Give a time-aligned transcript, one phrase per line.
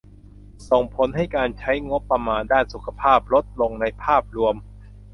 [0.69, 4.55] ส่งผลให้การใช้งบประมาณด้านสุขภาพลดลงในภาพรวม